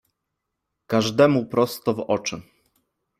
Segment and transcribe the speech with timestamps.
[0.87, 2.41] każdemu prosto w oczy.